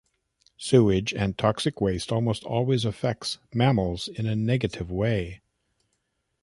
[0.57, 5.41] Sewage and toxic waste almost always affects mammals in a negative way.